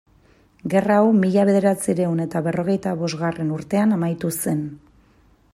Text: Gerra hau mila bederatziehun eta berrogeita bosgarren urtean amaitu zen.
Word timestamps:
Gerra 0.73 0.95
hau 1.01 1.11
mila 1.17 1.43
bederatziehun 1.49 2.25
eta 2.25 2.43
berrogeita 2.49 2.97
bosgarren 3.05 3.55
urtean 3.59 3.97
amaitu 3.99 4.37
zen. 4.43 4.69